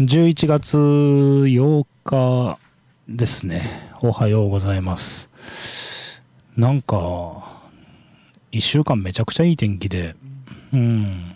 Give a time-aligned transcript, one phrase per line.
[0.00, 2.58] 11月8日
[3.08, 3.62] ですね。
[4.02, 5.30] おはようございます。
[6.54, 7.62] なんか、
[8.52, 10.14] 1週間めちゃくちゃいい天気で、
[10.74, 11.34] うん、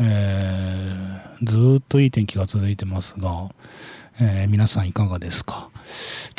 [0.00, 3.50] えー、ずっといい天気が続いてますが、
[4.20, 5.68] えー皆さんいかがですか？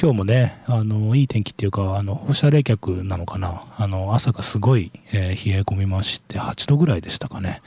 [0.01, 7.61] 今日もね、あの、いい天気っていうか、あの、放射冷却なのかなあの、朝がすごい、えー冷え込みまして、8度ぐらいでしたかね。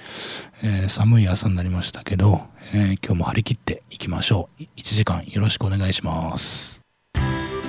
[0.62, 4.62] えー寒い朝になりましたけど、えー今日も張り切っていきましょう。
[4.62, 6.80] 1時間よろしくお願いします。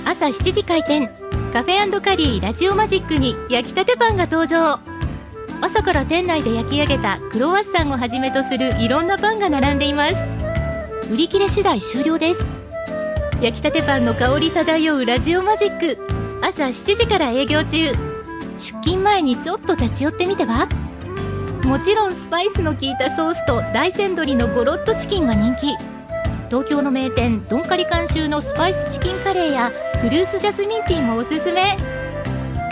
[0.06, 1.10] 朝7時開店
[1.52, 4.80] カフェカリーラジオマジックに焼きたてパンが登場
[5.62, 10.16] 朝から店内で焼き上げたクロワッサンをはじめとするいろんなパンが並んでいます
[11.12, 12.57] 売り切れ次第終了です
[13.40, 15.96] 焼きたてパンの香り漂うラジオマジック。
[16.42, 17.92] 朝7時から営業中。
[18.58, 20.68] 出勤前にちょっと立ち寄ってみては？
[21.64, 25.78] もちろんスパイスの効いたソースと大山鶏のゴロッとチキンが人気。
[26.50, 31.78] 東京の名店ドンカリ監修のスパイスチキンカレーやフルーツジャスミンティーもおすすめ。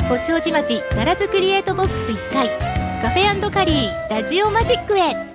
[0.09, 2.49] 星王子町ダラズクリエイトボックス1階。
[3.03, 5.34] カフェカリーラジオマジックへ。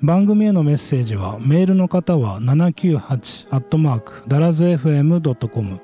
[0.00, 5.80] 番組へのメッセージはメールの方は798ダラズ FM.com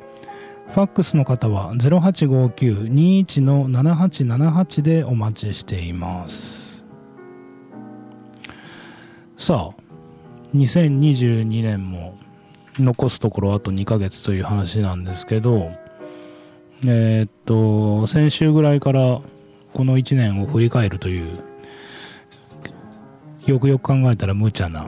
[0.69, 6.85] ファックスの方は0859-21の7878でお待ちしています。
[9.37, 9.83] さあ
[10.55, 12.17] 2022年も
[12.79, 15.73] 残すところあと2ヶ月という話なんですけど
[16.87, 19.21] えーっと先週ぐらいから
[19.73, 21.54] この1年を振り返るという
[23.47, 24.87] よくよく考えたら無茶な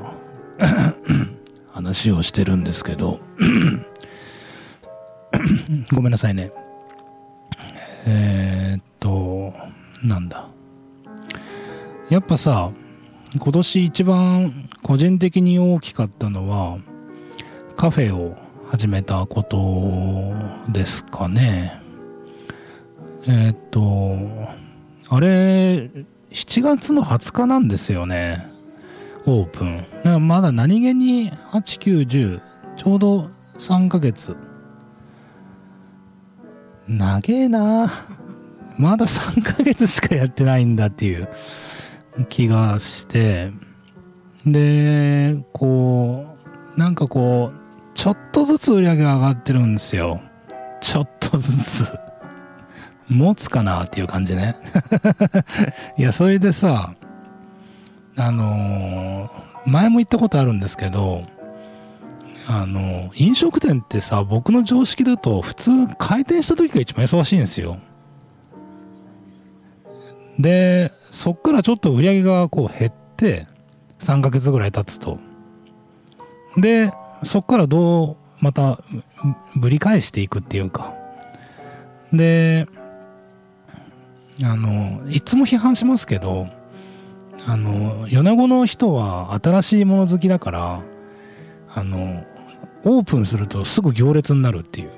[1.71, 3.21] 話をしてるんですけど
[5.93, 6.51] ごめんなさいね。
[8.07, 9.53] えーっと
[10.03, 10.49] なんだ。
[12.09, 12.71] やっぱさ
[13.39, 16.79] 今年一番個人的に大きかったのは
[17.77, 18.37] カフェを
[18.69, 20.33] 始めたこと
[20.73, 21.83] ですかね。
[23.27, 24.17] えーっと
[25.09, 25.91] あれ
[26.37, 28.47] 7月の20日なんですよね。
[29.25, 29.79] オープン。
[29.79, 32.43] だからまだ何気に8910
[32.77, 34.37] ちょうど3ヶ月。
[36.87, 37.91] 長えな。
[38.77, 41.27] まだ3ヶ月しかやってないんだっていう。
[42.29, 43.51] 気がして。
[44.45, 46.37] でこ
[46.77, 50.21] うなんかこうちょっとずつ売り上げが上がってるんですよ。
[50.83, 52.06] ちょっとずつ。
[53.09, 54.57] 持つかなっていう感じね。
[55.97, 56.95] いやそれでさ
[58.17, 61.25] あのー前も言ったことあるんですけど
[62.47, 67.79] あの飲食店ってさ僕の常識だと普通開店した時が一番忙しいんですよ。
[70.39, 73.49] でそっからちょっと売り上げがこう減って
[73.99, 75.19] 3ヶ月ぐらい経つと。
[76.57, 76.93] で
[77.25, 78.79] そっからどうまた
[79.57, 80.95] ぶり返していくっていうか。
[82.13, 82.69] で
[84.43, 86.49] あのいつも批判しますけど
[87.47, 90.83] あの米子の人は新しいもの好きだから
[91.75, 92.25] あの
[92.85, 94.91] オープンするとすぐ行列になるっていう。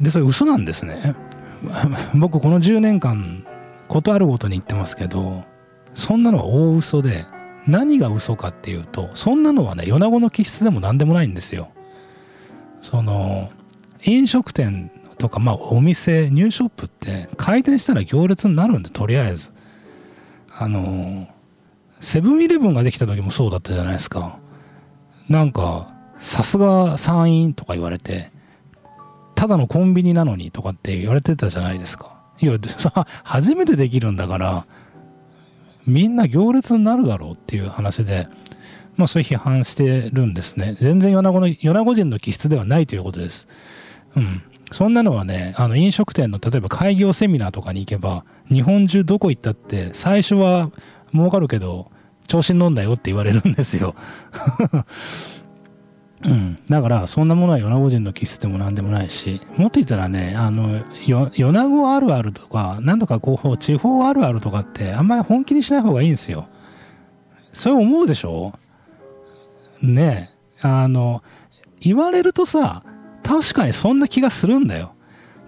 [0.00, 1.14] でそれ嘘なんですね。
[2.14, 3.44] 僕この10年間
[3.88, 5.44] ことあるごとに言ってますけど
[5.94, 7.24] そんなのは大嘘で
[7.66, 11.68] 何が嘘かっていうとそんなのはね米子の気質でも何でもないんですよ。
[12.80, 13.50] その
[14.02, 14.90] 飲食店
[15.24, 19.52] とかまあお店ニューショップって開店したら行列になるんでとりあえず。
[20.56, 21.26] あの
[21.98, 24.38] セブンイレブンができた時もそうだったじゃないですか。
[25.28, 28.30] なんかさすが参院とか言われて
[29.34, 32.20] ただのコンビニなのにとかって言われてたじゃないですか。
[32.40, 34.66] いやさ 初めてできるんだから
[35.86, 38.28] みんな行列になるだろうっていう話で
[38.96, 40.76] まあそういう批判してるんですね。
[40.80, 43.48] 全然米子の米子人の気質ではないということです。
[44.16, 44.42] うん。
[44.72, 50.70] そんなのはねあの飲食店の例えば開業セミナーとかに行けば日本中どこ行ったって最初は
[51.12, 51.90] 儲かるけど
[52.26, 53.94] 調子に乗んだよって言われるんですよ。
[56.24, 66.48] うん、だからそんなものは米子人の気質でも何でもないしもっと言ったらねあの米子あるあるとかなんとかこう地方あるあるとかってあんまり本気にしない方がいいんですよ。
[67.52, 68.54] それ思うでしょ？
[69.82, 70.30] ね
[70.62, 71.22] あの、
[71.80, 72.82] 言われるとさ、
[73.24, 74.94] 確かにそんな気がするんだよ。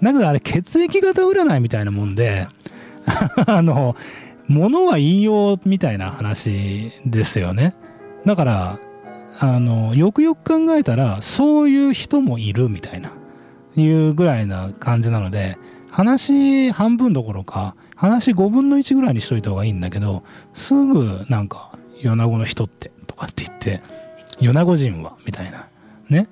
[0.03, 2.49] だけどあれ血液型占いみたいなもんで、
[3.47, 3.95] あの、
[4.49, 7.75] 物は言いようみたいな話ですよね。
[8.25, 8.79] だから、
[9.39, 13.11] あの、よくよく考えたら、そういう人もいるみたいな、
[13.77, 15.59] いうぐらいな感じなので、
[15.91, 20.23] 話半分どころか、話5分の1ぐらいにしといた方がいいんだけど、
[20.55, 21.73] すぐなんか、
[22.03, 23.83] 米子の人ってとかって言って、
[24.41, 25.69] 米子人はみたいな、
[26.09, 26.29] ね、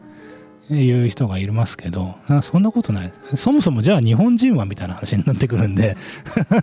[0.70, 3.12] いう人がいますけど、そんなことない。
[3.34, 5.96] そもそもじゃあ日本人はみたいな話になってくるんで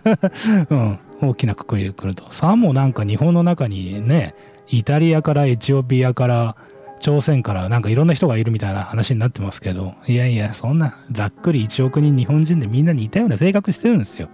[0.70, 2.26] うん、大きなくくりでくると。
[2.30, 4.34] さあもうなんか日本の中にね、
[4.68, 6.56] イタリアからエチオピアから
[7.00, 14.28] 朝鮮からなんかいろんな人がいるみたいな話になってますけど、いやいや、そんなざっくり1億人日本人でみんな似たような性格してるんですよ。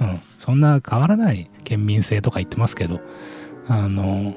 [0.00, 0.20] うん。
[0.38, 3.00] そんな変わらない県民性とか言ってますけど、
[3.68, 4.34] あの、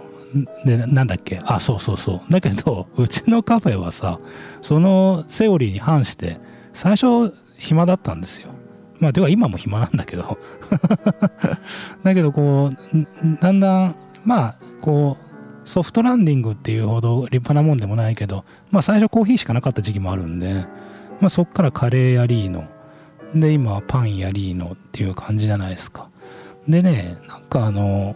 [0.66, 1.42] で、なんだっけ？
[1.46, 2.32] あ、そうそうそう。
[2.32, 4.20] だけど、 うちのカフェはさ、
[4.62, 6.40] そのセオリーに反して、
[6.74, 8.50] 最初暇だったんですよ。
[9.00, 10.38] まあ、では今も暇なんだけど。
[12.04, 13.96] だけど、こう、だんだん、
[14.26, 20.66] まあ、こう、ソフトランディングっていうほど立派なもんでもないけど、まあ最初コーヒーしかなかった時期もあるんで、
[21.20, 22.64] まあそっからカレーやリーノ、
[23.36, 26.08] で、今はパンやリーノっていう感じじゃないですか。
[26.70, 28.16] でね、なんかあの、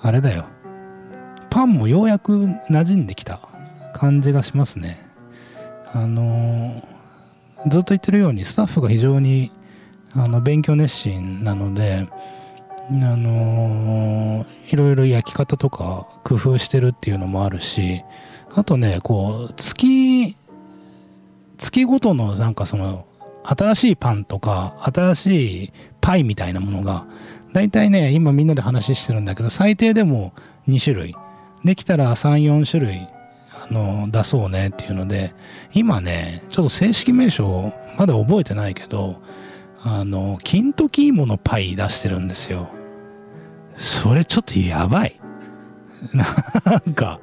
[0.00, 0.46] あれだよ。
[1.50, 3.40] パンもようやく馴染んできた
[3.94, 5.04] 感じがしますね。
[5.92, 6.82] あの
[7.68, 9.50] ずっと言ってるようにスタッフが非常に
[10.12, 12.08] あの勉強熱心なので、
[12.90, 18.02] あのいろいろ焼き方とか工夫してるっていうのもあるし、
[18.54, 20.36] あとね、こう、月、
[21.58, 23.06] 月ごとのなんかその、
[23.44, 27.06] 新しいパンとか、新しいパイみたいなものが、
[27.52, 30.32] 大体ね、今みんなで話してるんだけど、最低でも
[30.68, 31.16] 2種類。
[31.64, 33.08] できたら3、4種類、
[33.52, 35.34] あの、出そうねっていうので、
[35.72, 39.20] 今ね、ちょっと正式名称、まだ覚えてないけど、
[39.82, 42.70] あの、金時芋のパイ出してるんですよ。
[43.76, 45.20] それちょっとやばい。
[46.12, 47.20] なんか、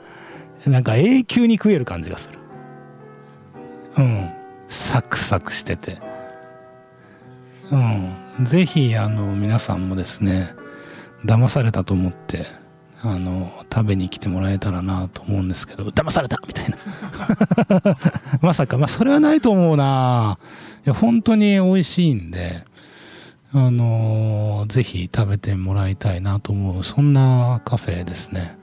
[0.65, 2.39] なんか永久に食える感じがする。
[3.97, 4.29] うん。
[4.69, 5.99] サクサクしてて。
[7.71, 7.77] う
[8.41, 8.45] ん。
[8.45, 10.53] ぜひ、あの、皆さんもですね、
[11.25, 12.47] 騙されたと思って、
[13.05, 16.77] あの、食べに来てもらえたらなと思うんですけど、騙されたみたいな。
[18.41, 20.37] まさか、まあ、それはないと思うな
[20.85, 22.65] いや、本当に美味しいんで、
[23.55, 28.57] あのぜひ食べてもらいたいなと思う、そんなカフェですね。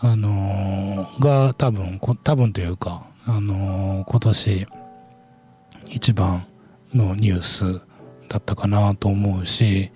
[0.00, 4.66] あのが多分、多分というか、あの今年
[5.88, 6.46] 一番
[6.94, 7.80] のニュース
[8.28, 9.90] だったかなと思うし、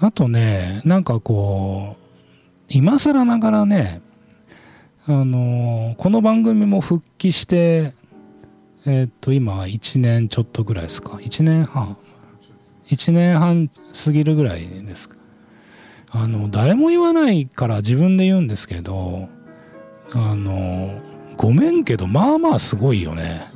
[0.00, 1.99] あとね、なんかこう、
[2.72, 4.00] 今更ながらね、
[5.08, 7.94] あのー、この番組も復帰して、
[8.86, 11.96] えー、っと、今1年ちょっとぐらいですか？1年半。
[12.86, 15.16] 1年半過ぎるぐらいですか？
[16.12, 19.28] あの、誰も言わないから自分で言うんですけど、
[20.12, 21.00] あの、
[21.36, 23.46] ごめんけど、まあまあすごいよね。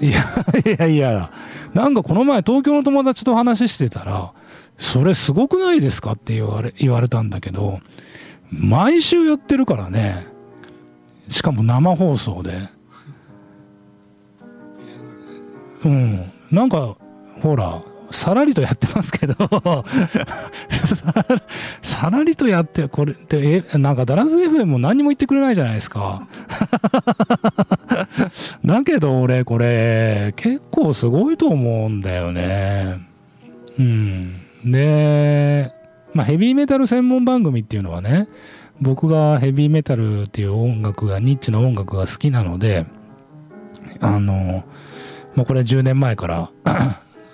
[0.00, 0.12] いや
[0.74, 1.30] いやいや、
[1.72, 4.32] なんかこの前東京の友達と話してたら、
[4.80, 7.80] それすごくないですかって言われ、言われたんだけど、
[8.50, 10.26] 毎週やってるからね。
[11.28, 12.62] しかも生放送で。
[15.84, 16.32] うん。
[16.50, 16.96] なんか、
[17.42, 19.34] ほら、さらりとやってますけど
[21.82, 26.26] さらりとやって、これって、え、なんかダラス FM も何も言ってくれないじゃないですか。
[28.64, 32.98] だけど俺、これ、結構すごいと思うんだよね。
[33.78, 34.49] うん。
[34.64, 35.72] で、
[36.12, 38.28] まあ、ヘビーメタル専門番組っていうのはね、
[38.80, 42.86] 僕がヘビーメタルっていう音楽が、ニッチな音楽が好きなので、
[44.00, 44.64] あの、
[45.34, 46.50] もうこれ10年前から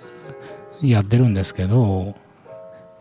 [0.81, 2.15] やってるんですけど、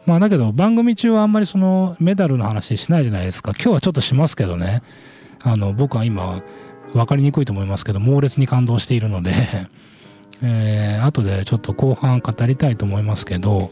[0.07, 3.53] まあだけど番組中はあんまりそのメダルの話しないじゃないですか。
[3.53, 4.83] 今日はちょっとしますけどね。
[5.43, 6.43] あの、僕は今、
[6.95, 9.33] 分かりにくいと思いますけど、猛烈に感動しているので
[10.43, 13.71] えー、後でちょっと後半語りたいと思いますけど、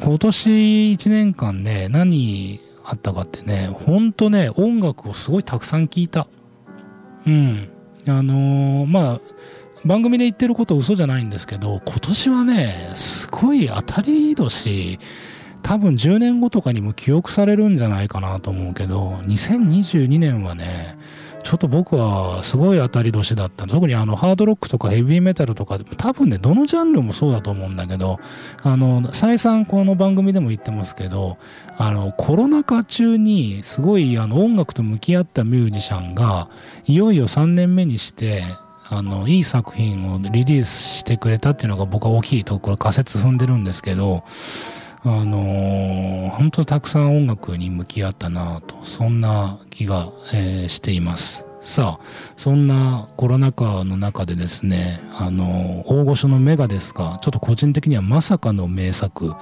[0.00, 0.50] 今年
[0.92, 6.26] 1年間ね、何あったかってね、ほんとね、音楽をすごいたくさん聴いた。
[7.26, 7.68] うん。
[8.06, 9.20] あのー、まあ、
[9.84, 14.98] 番組で言ってること嘘じゃないんですけど、今年はね、すごい当たり年、
[15.62, 20.98] 多分10年後とかにも記憶されるんじゃないかなと思うけど、2022年はね、
[21.44, 23.66] ちょっと僕はすごい当たり年だった。
[23.66, 28.18] 特にあのハードロックとかヘビーメタルとか多分ねどのジャンルもそうだと思うんだけど
[28.62, 31.36] あの再三この番組でも言ってますけど
[31.76, 36.48] あのコロナ禍中にすごいあの音楽と向き合ったミュージシャンが
[36.86, 38.44] いよいよ3年目にして
[38.88, 44.24] あのいい作品をリリースしてくれたっていうのが僕は大きいところ仮説踏んでるんですけど
[45.06, 51.44] あのー、本当たくさん音楽に向き合ったなと、そんな気が、えー、しています。
[51.60, 52.04] さあ、
[52.36, 59.34] そんなコロナ禍の中でですね、あの、大御所のメガですが、ちょっと個人的にはまさかの名作、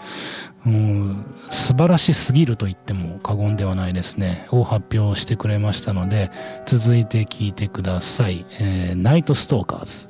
[0.66, 6.32] うん、素晴らしすぎると言っても過言ではないですね、を発表してくれましたので、
[6.66, 8.46] 続いて聞いてください。
[8.60, 10.08] えー、ナイトストーカーズ。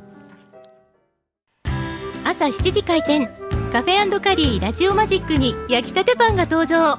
[2.24, 3.28] 朝7時開店
[3.72, 6.98] カフェカリーラジオマジックに焼きたてパンが登場。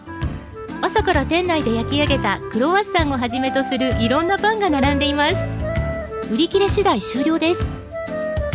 [0.81, 5.35] 朝から店内で焼き上げたクロワッサンをはじめとするいろんなパンが並んでいます。
[6.31, 7.67] 売り切れ次第終了です。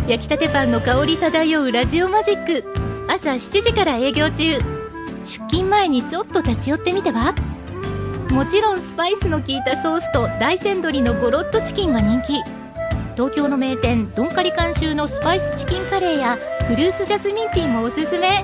[0.05, 2.65] 焼きたてパンの香り漂うラジオマジック。
[3.07, 4.59] 朝7時から営業中。
[5.23, 7.33] 出勤前にちょっと立ち寄ってみては？
[8.31, 12.43] もちろんスパイスの効いたソースと大山鶏のゴロッとチキンが人気。
[13.19, 18.41] 東京の名店ドンカリ監修のスパイスチキンカレーやフルーツジャスミンティーもおすすめ。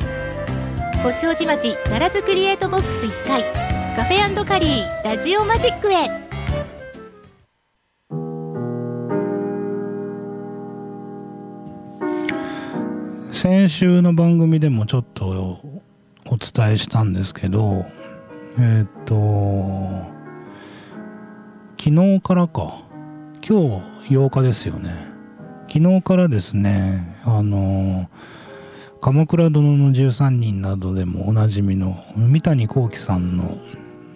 [1.01, 3.43] 星王子町奈良津クリエイトボックス1階
[3.95, 6.09] カフェカリーラジオマジックへ。
[13.31, 15.61] 先週の番組でもちょっと
[16.25, 17.85] お伝えしたんですけど
[18.59, 19.15] えっ、と
[21.77, 22.84] 昨日からか。
[23.47, 25.05] 今日8日ですよね。
[25.71, 28.09] 昨日からですねあの
[29.01, 33.59] 鎌倉殿の13人などでもおなじみの三谷幸喜さんの、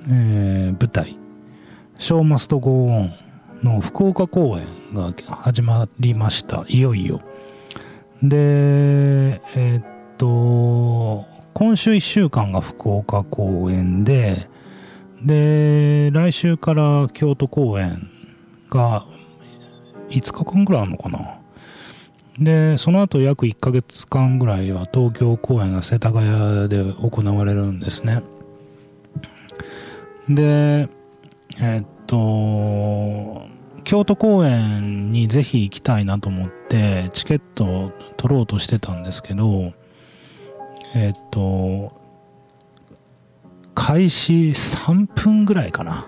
[0.07, 1.15] えー、舞台
[1.99, 3.13] 「ショーマスト・ゴー・オン」
[3.61, 6.65] の福岡公演が始まりました。
[6.67, 7.21] いよいよ。
[8.23, 9.85] でえー、っ
[10.17, 14.49] と今週1週間が福岡公演で
[15.23, 18.09] で来週から京都公演
[18.71, 19.05] が
[20.09, 21.39] 5日間ぐらいあるのかな。
[22.39, 28.23] でその後約1ヶ月間ぐらいは東京公演が世田谷で行われるんですね。
[30.29, 30.87] で
[31.61, 33.45] えっと
[33.83, 39.73] 京都公演にぜひ行きたいなと思ってチケットを取ろうとしてたんですけど
[40.95, 41.99] えっと
[43.75, 46.07] 開始3分ぐらいかな。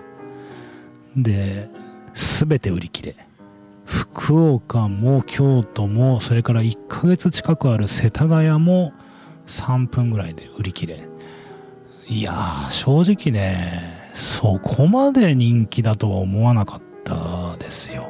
[1.14, 1.68] で
[2.14, 3.16] 全て売り切れ。
[3.92, 8.94] 福岡も京都もそれから1ヶ月近くある世田谷も
[9.46, 11.06] 3分ぐらいで売り切れ。
[12.08, 18.06] いやー正直ねそこまで人気だとは思わなかったですよ。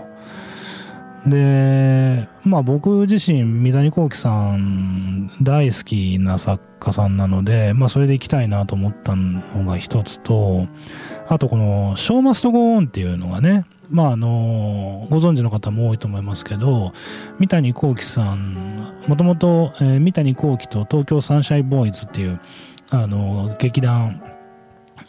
[1.26, 10.68] でまあ僕自身三谷幸喜さん大好きな作家さんなのでまあそれで行きたいなと思ったのが一つと
[11.28, 16.92] あとこの「ショーマストゴーン」っていうのがねまああのご存知の方も多いと思いますけど
[17.38, 22.40] 三谷幸喜さんもともと三谷幸喜と東京サンシャインボーイズっていう
[22.90, 24.22] あの劇団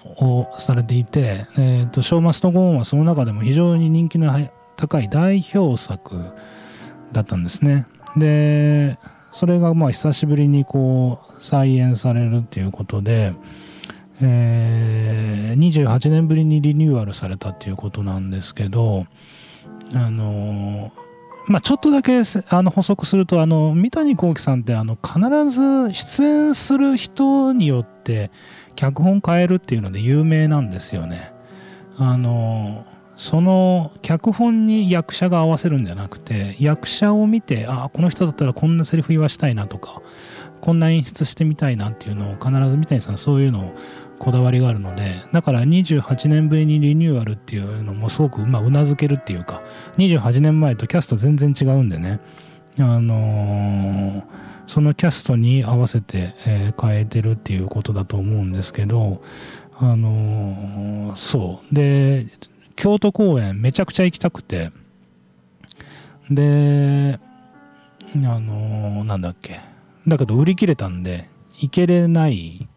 [0.05, 4.31] をされていて、えーと、ショーマストゴーンはその中でも非常に人気の
[4.75, 6.33] 高い代表作
[7.11, 7.87] だったんですね。
[8.17, 8.97] で、
[9.31, 13.33] それがまあ久しぶりにこう再演されるっていうことで、
[14.22, 19.05] えー、28年ぶりにリニューアルされたっていうことなんですけど、
[19.93, 20.91] あの
[21.48, 28.32] まあ、ちょっとだけあの補足するとあの三谷幸喜さんってあの必ず出演する人によって
[28.75, 31.34] 脚本変えるっていうので有名なんですよね。
[31.98, 40.01] あのその脚本に役者が合わせるんじゃなくて役者を見てあこの人だったらこんなセリフ言わしたいなとか
[40.62, 43.74] こんな演出してみたいなっていうのを必ず三谷さんそういうのを
[44.20, 49.62] こだわりがあるのでだから28年ぶりにリニューアルっていうのもすごくまあうなずけるっていうか
[49.98, 52.20] 28年前とキャスト全然違うんでね。
[52.79, 54.24] あのー、
[54.65, 59.22] そのキャストに合わせて、えー、変えてるっていうことだと思うんですけど
[59.77, 61.75] あのー、そう。
[61.75, 62.25] で
[62.75, 64.72] 京都公演めちゃくちゃ行きたくて。
[66.32, 67.20] で
[68.15, 69.60] あのー、なんだっけ。
[70.08, 71.29] だけど売り切れたんで
[71.60, 72.67] 行けれない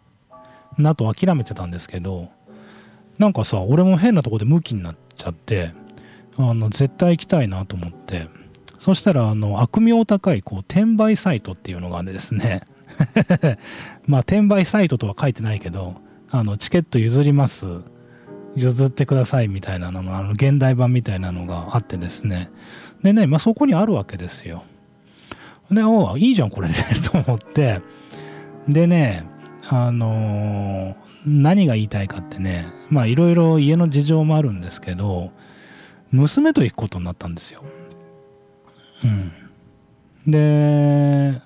[0.79, 2.29] なと諦めてたんですけど
[3.19, 5.73] なんかさ俺も変なとこでムキになっちゃって
[6.39, 8.29] あの絶対行きたいなと思って
[8.79, 12.63] そしたらあの悪名高いこう転売サイトっていうのがですね
[14.07, 15.97] まあ転売サイトとは書いてないけど
[16.31, 17.67] あのチケット譲ります
[18.57, 22.51] 譲ってくださいみたいなのの、あの、現代版みたいなのがあってですね。
[23.03, 24.65] でね、まあ、そこにあるわけですよ。
[25.71, 27.83] で、おいいじゃん、これで と思って。
[28.67, 29.25] でね、
[29.69, 30.97] あの、
[31.27, 35.33] 何が言いたいかってね、まあ、いろいろ家の事情もあるんですけど、
[36.13, 37.63] 娘と行くことになったんですよ。
[39.05, 39.33] うん。
[40.27, 41.41] で、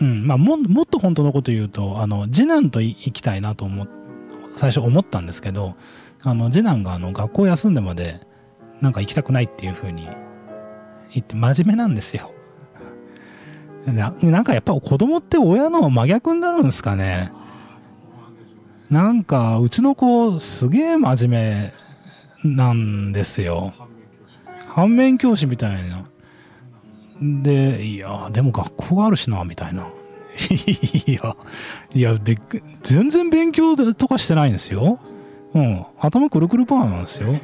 [0.00, 3.86] うん、まあも、もっと本当のこと言うと、あの、次男と行きたいなと思、
[4.56, 5.74] 最初思ったんですけど、
[6.22, 8.20] あの、次男があの、学校休んでまで、
[8.80, 10.08] なんか行きたくないっていうふうに
[11.12, 12.32] 言って、真面目なんですよ。
[13.86, 17.32] ななんかやっぱ子供って親の真逆になるんですかね。
[18.90, 21.72] なんか、うちの子、すげえ真面
[22.44, 23.74] 目なんですよ。
[24.68, 26.08] 反面教師みたいな。
[27.20, 29.88] で、いや、でも学校があるしな、みたいな。
[31.06, 31.36] いや、
[31.94, 32.38] いや、で、
[32.82, 35.00] 全然勉強とかしてないんですよ。
[35.54, 35.84] うん。
[35.98, 37.34] 頭くるくるパーなんですよ。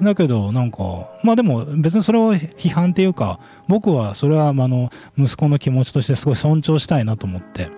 [0.00, 7.70] だけど、なんか、まあでも別にそれを批判っていうか、僕はそれは、あの、息子の気持ちとしてすごい尊重したいなと思って。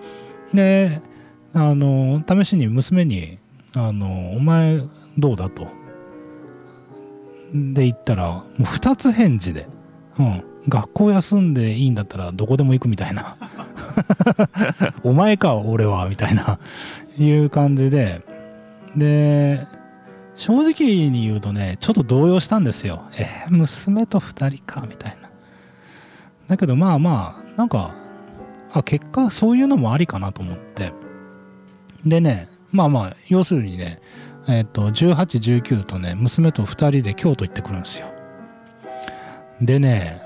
[0.53, 1.01] で、
[1.53, 3.39] あの、試しに娘に、
[3.75, 4.81] あの、お前
[5.17, 5.67] どうだと。
[7.53, 9.67] で言ったら、もう二つ返事で。
[10.17, 10.43] うん。
[10.67, 13.37] 学校休んでいいんだったらどこでも行くみたいな
[15.03, 16.59] お前か俺はみたいな
[17.17, 18.21] いう感じで
[18.95, 19.67] で
[20.35, 23.03] 正直に言うとねちょっと動揺したんですよ。
[23.17, 25.29] えー、娘と2人かみたいな。
[26.47, 27.95] だけどまあまあなんか
[28.71, 30.93] あ結果そういうのもありかなと思って。
[32.05, 34.01] でねまあまあ要するにね
[34.47, 38.07] えっ、ー、と1819とね娘と2人で京都行ってくるんですよ。
[39.61, 40.21] でね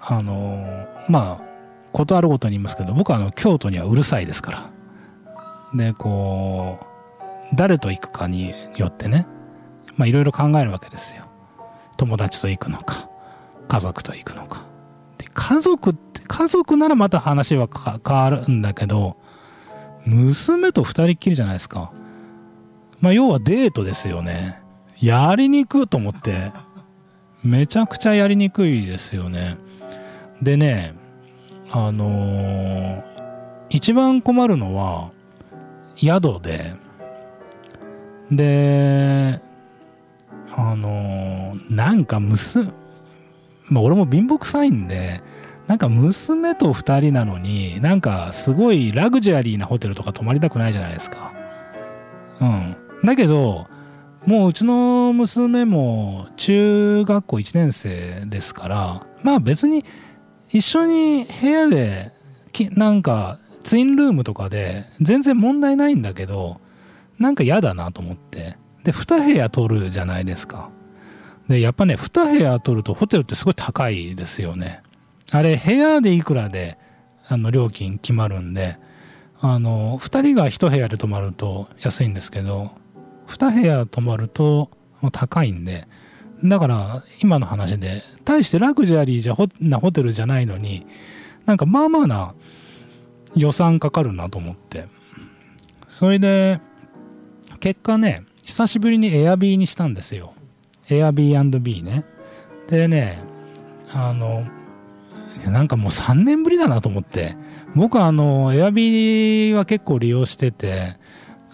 [0.00, 1.44] あのまあ
[1.92, 4.70] ことあるごとに言いますけど僕はあの京都にはうるさいですから。
[5.74, 6.93] でこう
[7.52, 9.26] 誰と行くかによってね
[9.96, 11.24] まあいろいろ考えるわけですよ。
[11.96, 13.08] 友達と行くのか
[13.68, 14.64] 家族と行くのか。
[15.18, 19.16] で家族って家族ならまた話は変わるんだけど
[20.04, 21.92] 娘と二人っきりじゃないですか。
[23.00, 24.60] まあ要はデートですよね。
[25.00, 26.52] やりにくいと思って
[27.44, 29.58] めちゃくちゃやりにくいですよね。
[30.40, 30.94] でね、
[31.70, 33.04] あのー、
[33.68, 35.10] 一番困るのは、
[35.96, 36.74] 宿で、
[38.30, 39.40] で、
[40.56, 42.72] あのー、なんか娘、
[43.68, 45.22] まあ俺も貧乏くさいんで、
[45.66, 51.32] なんか娘と二人なのに、なんかすごいラグジュアリーなホテルとか泊まりたくないじゃないですか。
[52.40, 52.76] うん。
[53.04, 53.66] だけど、
[54.26, 59.84] もううちの娘も中学校1年生ですから、まあ別に
[60.50, 62.12] 一緒に部屋で
[62.72, 66.60] なんかツインルームとかで全然問題ないんだけど
[67.18, 68.56] なんか嫌だなと思って。
[68.84, 70.70] で2部屋取るじゃないですか。
[71.48, 74.82] でやっぱね2部屋取るとホテルってすごい高いですよね。
[75.30, 76.78] あれ部屋でいくらで
[77.26, 78.78] あの料金決まるんで
[79.40, 82.72] あの2人が1部屋で泊まると安いんですけど
[83.28, 84.70] 2部屋泊まると
[85.12, 85.88] 高いんで。
[86.44, 90.86] だから今の話で大してラグジュアリーじゃなホテルじゃないのに
[91.46, 92.34] なんかまあまあな
[93.34, 94.86] 予算かかるなと思って。
[95.88, 96.60] それで
[97.64, 100.34] 結果ね久しぶりにエアビーにしたんですよ。
[100.90, 102.04] エアビー &B ね。
[102.68, 103.22] でね
[103.90, 104.44] あの
[105.50, 107.38] なんかもう3年ぶりだなと思って。
[107.74, 110.98] 僕はあのエアビーは結構利用してて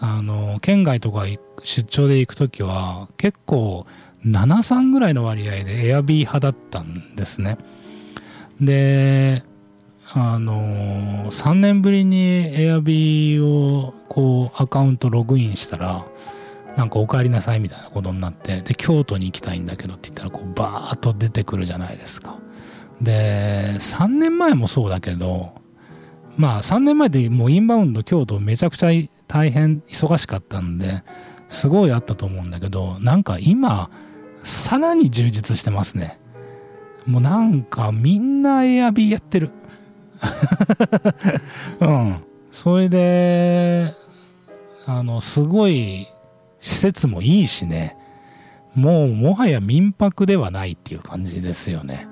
[0.01, 1.23] あの県外とか
[1.63, 3.87] 出張で行く時は結構
[4.25, 7.57] 73ぐらいの割合でエアビー派だったんですね。
[8.59, 9.43] で、
[10.13, 12.19] あの3年ぶりに
[12.61, 16.05] エアビーをこうアカウントログインしたら、
[16.75, 22.37] なんかお帰りなさいみたいなことになって、で、京都に行きたいんだけどって言ったら、こうバーッと出てくるじゃないですか。
[23.01, 25.53] で、3年前もそうだけど、
[26.35, 28.89] まあ3年前でもうインバウンド京都めちゃくちゃ
[29.27, 31.03] 大変忙しかったんで、
[31.47, 33.89] すごいあったと思うんだけど、なんか今、
[34.43, 36.19] さらに充実してますね。
[37.05, 39.51] もうなんかみんなエアビーやってる。
[41.79, 42.17] うん。
[42.51, 43.93] それで、
[44.85, 46.07] あの、すごい
[46.59, 47.97] 施設もいいしね。
[48.75, 52.07] もうもはや民泊ではないっていう感じですよね。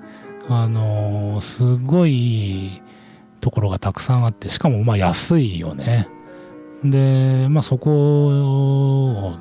[0.49, 2.81] あの、すごい
[3.41, 6.07] ところがたくさんあって、しかもまあ安いよね。
[6.83, 9.35] で、まあそこを、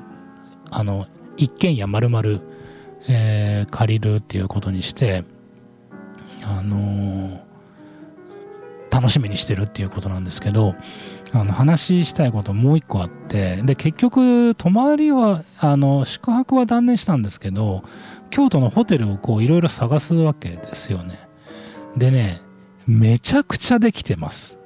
[0.71, 2.41] あの、一軒家丸々
[3.07, 5.25] えー、借りるっていうことにして、
[6.43, 7.41] あの、
[8.99, 10.75] 楽しみにしてるっていうことなんですけど、
[11.33, 17.85] あの、話したいこともう一個あって、で、結局、泊まりは、あの、宿泊は断念したんですけど、
[18.31, 21.17] 京都のホテルをこう、いろいろ探すわけですよね。
[21.97, 22.41] でね、
[22.89, 24.59] めちゃくちゃできてます。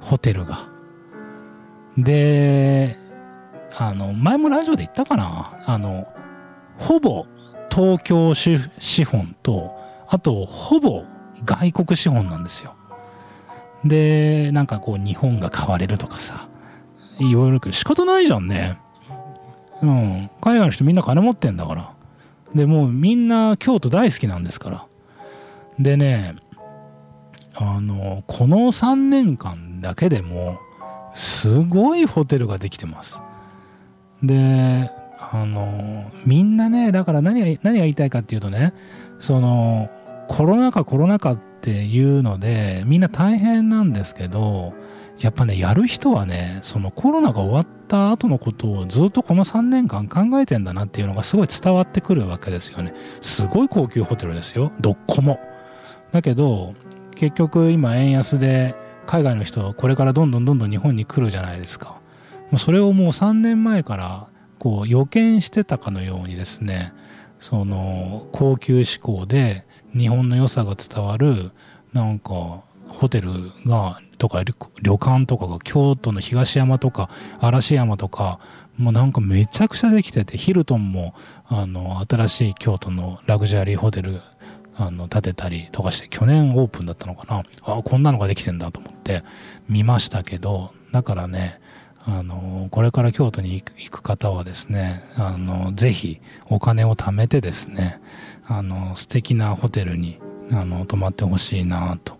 [0.00, 0.68] ホテルが。
[1.96, 2.96] で、
[3.76, 5.58] あの、前もラジオで言ったかな？
[5.66, 6.06] あの、
[6.78, 7.26] ほぼ
[7.72, 9.74] 東京資本と、
[10.08, 11.02] あと、ほぼ
[11.44, 12.76] 外国資本なんですよ。
[13.84, 16.48] で、なんかこう、日本が買われるとかさ、
[17.18, 18.78] 言われるけど、仕方ないじゃんね。
[19.82, 20.30] うん。
[20.40, 21.92] 海外の人みんな金持ってんだから。
[22.54, 24.86] で、もうみんな京都大好きなんですから。
[25.78, 26.36] でね、
[27.54, 30.58] あの、この3年間だけでも、
[31.14, 33.20] すごいホテルができてます。
[34.22, 34.90] で、
[35.32, 38.74] あの、みんなね、だから何が、何が言いたいかっていうとね、
[39.18, 39.90] その、
[40.28, 44.72] コロナ禍コロナ禍ってっていうので、みんな大変なんですけど、
[45.18, 52.94] やっぱね、やる人はね、そのコロナが終わった後のことをずっとこの3年間考えてんだなっていうのがすごい伝わってくるわけですよね。
[53.20, 54.70] すごい高級ホテルですよ。
[54.80, 55.40] どっこも。
[56.12, 56.74] だけど、
[57.16, 62.00] 結局今円安で海外の人これからどんどんどんどん日本に来るじゃないですか。
[62.56, 66.94] それをもう3年前からこう予見してたかのようにですね
[67.40, 69.66] その高級志向で
[69.96, 71.52] 日本の良さが伝わる
[71.92, 73.30] なんかホテル
[73.66, 74.42] がとか
[74.82, 77.08] 旅館とかが京都の東山とか
[77.40, 78.40] 嵐山とか
[78.76, 81.14] もうなんかめちゃくちゃできててヒルトンも
[81.46, 84.20] あの新しい京都のラグジュアリーホテル
[84.76, 87.42] あの建てたりとかして去年オープンだったのかな。
[87.62, 89.24] あこんなのができてんだと思って
[89.68, 91.60] 見ましたけどだからね
[92.04, 98.00] あのこれから京都に行く方はですねあのぜひお金を貯めてですね
[98.48, 100.18] あの素敵なホテルに
[100.50, 102.16] あの泊まってほしいなと、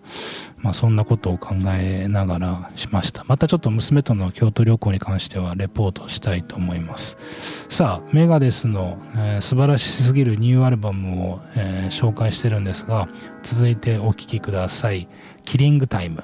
[0.57, 3.23] まあ、そんなことを考えながらしました。
[3.27, 7.17] またちょっと娘との京都旅行に関してはレポートしたいと思います。
[7.69, 13.09] さあメガデスの、えー、素晴らしすぎるニューアルバムを、えー、紹介してるんですが
[13.41, 15.07] 続いてお聴きください
[15.45, 16.23] 「キリングタイム」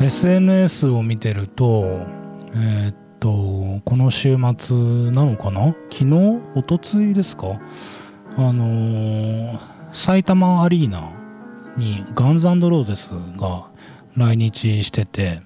[0.00, 2.06] SNS を見てると、
[2.54, 4.76] えー、っと、この週末
[5.10, 5.74] なのかな？
[5.90, 6.40] 昨日？
[6.54, 7.60] おとついですか？
[8.36, 9.58] あのー、
[9.92, 11.10] 埼玉アリーナ
[11.76, 13.66] にガンズローゼスが
[14.16, 15.42] 来日してて、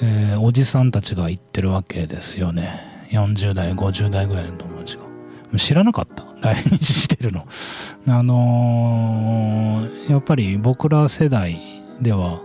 [0.00, 3.06] えー、おじさんたちが行ってるわけですよね。
[3.10, 5.02] 40代、50代ぐらいの友達が。
[5.58, 6.24] 知らなかった？
[6.40, 7.46] 来日してるの。
[8.08, 11.60] あのー、やっぱり僕ら世代
[12.00, 12.40] では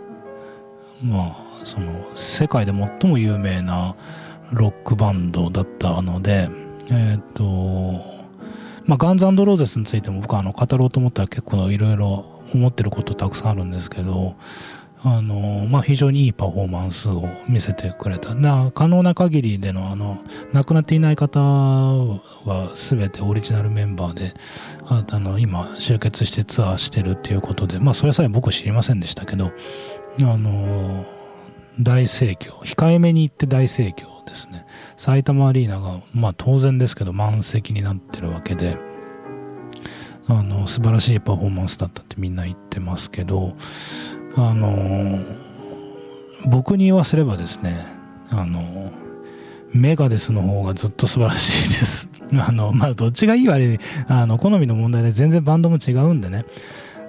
[1.01, 3.95] まあその世界で最も有名な
[4.52, 6.50] ロックバンドだったので
[6.90, 7.44] えっ、ー、と
[8.86, 14.36] まあガンズローゼスについても僕はあの語ろうと思ったら結構いろいろ思ってることたくさんあるんですけど
[15.04, 18.34] あの、まあ、非常にいいパフォーマンスを見せてくれた。
[18.34, 20.18] な可能な限りでの、あの、
[20.54, 24.34] 亡くなっていない方は全てオリジナルメンバーで、
[24.88, 29.52] ああの、今、集結してツアーしてるっていうことで、まあ、それさえ僕知りませんでしたけど、
[30.24, 31.06] あの
[31.80, 34.66] 大盛況控えめに言って大盛況ですね。
[34.96, 38.78] 埼玉アリーナがまあ当然ですけど満席になってるわけで
[40.28, 43.56] あの素晴らしいパフォーマンスだったってみんな言ってますけど
[44.36, 45.20] あの
[46.46, 47.86] 僕に言わせればですね
[48.30, 48.92] あの
[49.74, 52.10] メガデスの方がずっと素晴らしいです。
[52.46, 56.46] あのまあどっちがいい悪いあの好みの問題で全然バンドも違うんでね。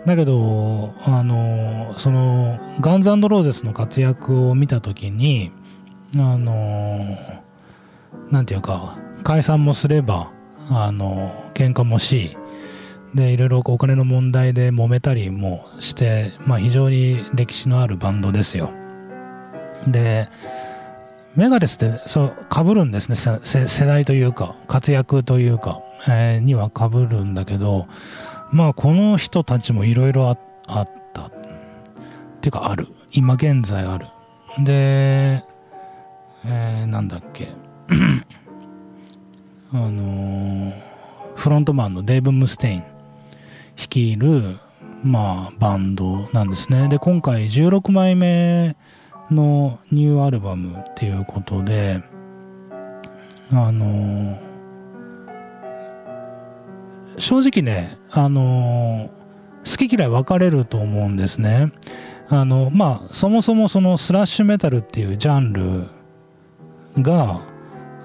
[0.07, 5.53] だけど、あの、その、ガンズローゼスの活躍を見たときに、
[6.17, 7.19] あの、
[8.31, 10.31] なんていうか、解散もすれば、
[10.71, 12.37] あの、喧嘩もし、
[13.15, 18.71] で、いろいろお金の問題で揉めたりもして、まあ非常に歴史のあるバンドですよ。
[19.87, 20.29] で、
[21.35, 23.17] メガデスってそう被るんですね。
[23.43, 27.87] 世代というか活躍というか、えー、には被るんだけど
[28.51, 30.89] まあこの人たちもいろいろあった。
[32.39, 32.89] っていうかある。
[33.11, 34.07] 今現在ある。
[34.65, 35.45] で、
[36.45, 37.49] えー、なんだっけ。
[39.73, 40.73] あのー、
[41.35, 42.85] フロントマンのデーブ・ムステイン。
[43.77, 44.59] 率いる
[45.05, 46.89] まあバンドなんですね。
[46.89, 48.77] で今回16枚目
[49.31, 52.03] のニューアルバムっていうことで
[53.53, 54.49] あのー
[57.19, 59.11] 正直ね、あの、
[59.65, 61.73] 好き嫌い分かれると思うんですね。
[62.29, 65.89] あの、まあ、そもそもそのスラッシュメタルっていうジャンル
[67.03, 67.41] が、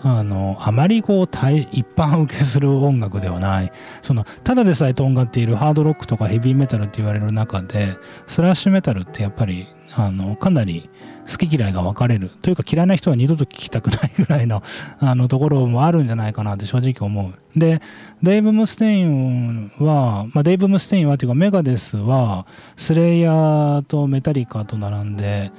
[0.03, 3.71] あの、あまりこう、一般受けする音楽ではない。
[4.01, 10.89] その、ただでさえとんがっているハードロックとかヘビーメタルって言われる中で、スラッシュメタルってやっぱり、あの、かなり
[11.29, 12.31] 好き嫌いが分かれる。
[12.41, 14.61] というか嫌いな人は二度と聞きたくないぐらいの、
[14.99, 17.59] あの、ところもあるんじゃないかなって正直思う。
[17.59, 17.81] で、
[18.21, 25.51] デイブ・ムステインは、まあ、デイブ・ムステインはっていうかメガデスは、スレイヤーとメタリカと並んで、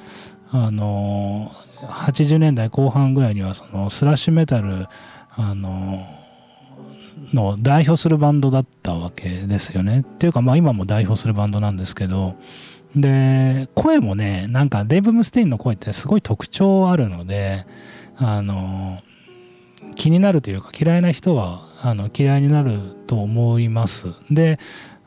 [0.57, 4.87] あの、80年代後半ぐらいにはそのスラッシュメタル、
[5.31, 6.07] あの、
[7.33, 10.03] の代表するバンドだったわけですよね。
[10.03, 12.37] っていうかまあ今も代表するバンドなんですけど、
[12.95, 17.67] で、声もね、なんかデイブ・ムステインの声ってすごい特徴あるので、
[18.17, 19.03] あの、
[19.97, 24.07] 気になるというか嫌いな人はあの嫌いになると思います。
[24.31, 24.61] で、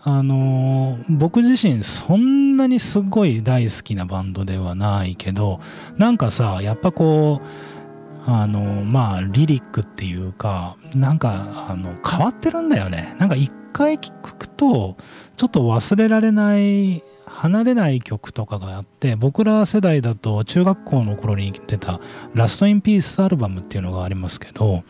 [0.03, 5.59] あの僕自身そんなにすごい大好きなバンドではないけど
[5.97, 13.15] なんかさやっぱこうあのまあリリックっていうかなんかあの変わってるんだよね。
[13.19, 14.97] なんか一回聴くと
[15.37, 22.01] ちょっと忘れられない離れない曲とかがあって僕ら世代だと中学校の頃に出た
[22.33, 24.83] 「ラスト・イン・ピース」アルバムっていうのがありますけど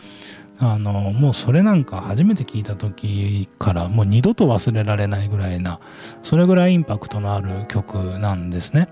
[0.59, 5.79] あのもうそれなんか初めて聞いた時からもう二度と忘れられないぐらいな
[6.23, 8.89] それぐらいインパクトのある曲なんですね。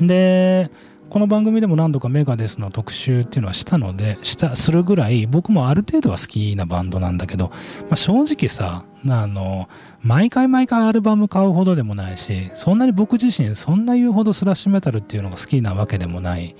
[0.00, 0.70] で
[1.10, 7.50] この番組でも何度かメガデスの特集っていうのはしたのでしたするぐらい僕もある程度は好きなバンドなんだけど、
[7.82, 9.68] まあ、正直さあの
[10.02, 16.56] 毎回毎回アルバム買うほどでもないしそんなに僕自身そんな言うほどスラッシュメタルっていうのが好きなわけでもない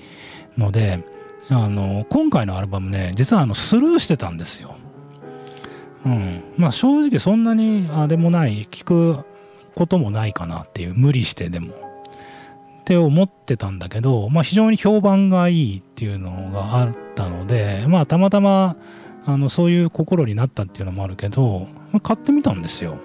[0.57, 1.03] ので
[1.49, 4.77] あの今回のアルバムね実はあのスルーしてたんですよ。
[6.05, 9.25] うん、まあ正直そんなにあれもない聞く
[9.75, 11.85] こともないかなっていう無理してでも。
[12.81, 18.75] って思ってたんだけど、まあ、非常に評判がいいっていうのがあったのでまあたまたま
[19.25, 22.99] あのそういう心になったっていうのもあるけどまあ買ってみたんですよ。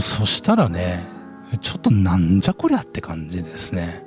[0.00, 1.04] そしたらね
[1.60, 4.06] ちょっとなんじゃこりゃって感じですね。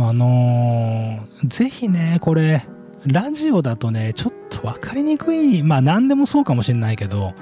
[0.00, 2.64] あのー、ぜひね、これ、
[3.04, 7.34] ラジオだとね、ちょっと分かりにくい、まあ何でもそうかもしれないけど、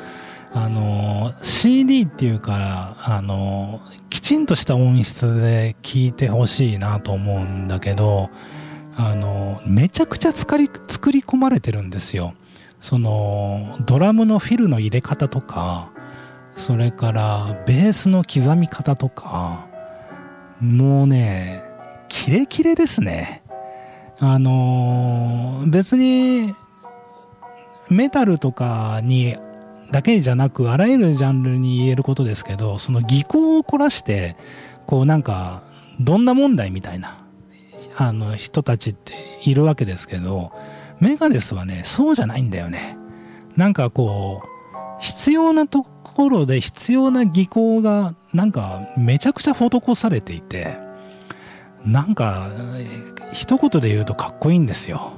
[0.54, 8.30] あのー、CD っていうから、あのー、きちんとした音質で聴いてほしいなと思うんだけど、
[8.96, 12.32] あの、めちゃくちゃ作り、作り込まれてるんですよ。
[12.80, 15.90] その、ドラムのフィルの入れ方とか、
[16.54, 19.66] それからベースの刻み方とか、
[20.58, 21.65] もうね、
[22.08, 23.42] キレキレですね。
[24.18, 26.54] あのー、別に、
[27.88, 29.36] メタルとかに
[29.92, 34.36] だけじゃなく、あらゆるジャンルに言えることですけど、その技巧を凝らして、
[34.86, 35.62] こうなんか、
[36.00, 37.24] どんな問題みたいな、
[37.96, 39.14] あの人たちって
[39.44, 40.52] いるわけですけど、
[41.00, 42.96] メガデスはね、そうじゃないんだよね。
[43.56, 44.46] なんかこう、
[45.00, 50.78] 必要なところで必要な技巧が、なんかめちゃくちゃ施されていて、
[51.86, 52.48] なんか、
[53.32, 55.12] 一言で言うとかっこいいんですよ。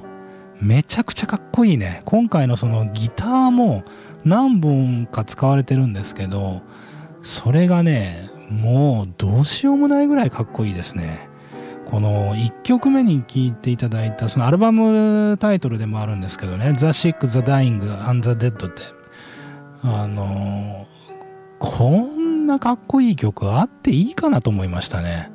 [0.61, 2.01] めちゃくちゃかっこいいね。
[2.05, 3.83] 今回のそのギターも
[4.23, 6.61] 何本か使われてるんですけど、
[7.21, 11.29] それがね、もうどうしようもないぐらいかっこいいですね。
[11.89, 18.83] この1曲目に聴いていただいた、そのアルバムタイトルでもあるんですけどね、The Sick, The Dying, and the Dead って、
[19.81, 20.85] あの、
[21.57, 25.31] こんなかっこいい曲あっていいかなと思いましたね。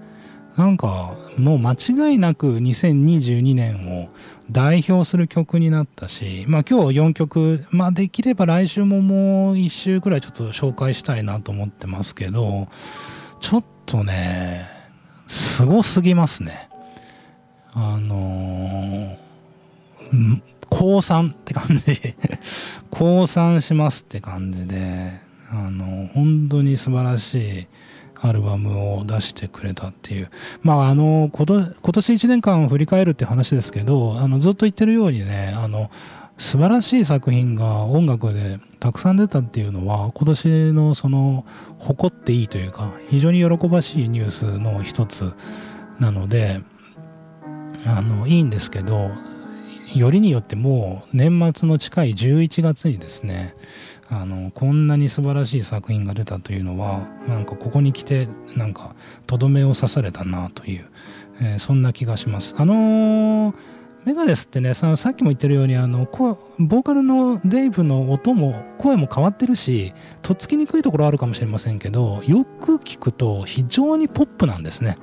[0.57, 4.09] なんかもう間違いなく2022年を
[4.51, 12.69] 代表する曲になったし、まあ今日4曲、まあできれば来週ももう1週くらいちょっと紹介したいなと思ってますけど、
[13.41, 14.67] ちょっとね、
[15.27, 16.69] すすぎますね。
[17.73, 22.15] あのー、降参って感じ。
[22.91, 25.13] 降参しますって感じで、
[25.51, 27.67] あの、本当に素晴らしい
[28.27, 30.31] アルバムを出してくれたっていう。
[30.63, 35.91] まあ、あの、今年1年間を振り返るって話ですけど、あの、ずっと言ってるようにね、あの、
[36.39, 41.45] 素晴らしい作品が音楽でたくさん出たっていうのは、今年のその、
[41.79, 45.35] 誇っていいというか、非常に喜ばしいニュースの一つ
[46.01, 46.63] なので、
[47.85, 49.11] あの、いいんですけど、
[49.95, 53.55] よりによってもう年末の近い11月にですね、
[54.11, 58.95] あのこんなに素晴らしい作品が出たというのはなんかここに来てなんか
[59.27, 60.87] とどめを刺されたなという、
[61.41, 62.55] えー、そんな気がします。
[62.59, 63.55] あのー、
[64.05, 74.99] メガデスってねさっきも言ってるようにあのボーカルのデイブの音も声も変わってるしとっつきにくいところあるかもしれませんけどよく聞くと非常にポップなんですね。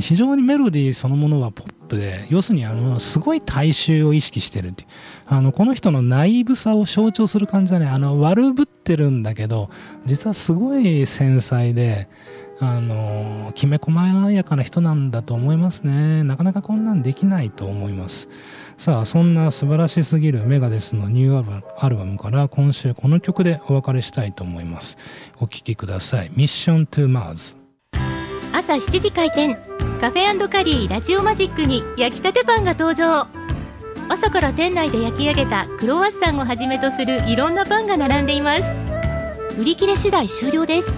[0.00, 4.88] 非常にメロディーそのものはポップで要するにあのすごい大衆を意識してるっていう。
[5.26, 9.70] あのこの人のナイーブさを象徴する感じだねあの悪ぶってるんだけど
[10.04, 12.08] 実はすごい繊細で
[12.60, 16.22] あのきめ細やかな人なんだと思いますね。
[16.22, 18.28] なかなかこんなんできないと思います。
[18.78, 24.96] さあそんな素晴らしすぎるメガデスのニューアルバムから今週この曲でお別れしたいと思います。
[25.40, 26.30] お聴きください。
[26.36, 27.61] ミッショントゥマーズ
[28.64, 29.56] 朝7時開店。
[30.00, 33.26] カフェカリーラジオマジックに焼きたてパンが登場。
[34.08, 38.62] 朝から店内で焼き上げたクロワッサンをはじめとするいろんなパンが並んでいます。
[39.58, 40.94] 売り切れ次第終了です。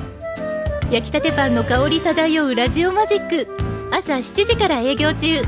[0.91, 3.49] 焼きたてパンの香り漂うラジオマジック。
[3.91, 5.41] 朝7時から営業中。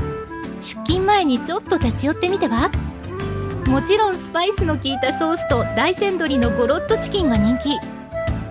[0.59, 2.71] 出勤前にちょっと立ち寄ってみては？
[3.67, 7.77] もちろんスパイスの効いたソースと大山鶏のゴロッとチキンが人気。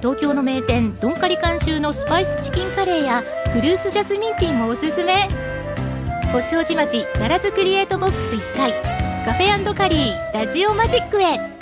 [0.00, 5.28] 東京の名店ドンカリ監修のスパイスチキンカレーやフルーツジャスミンティーもおすすめ。
[6.32, 8.72] 星王子町奈良津クリエイトボックス1階
[9.24, 11.55] カフェカリーラジオマジックへ。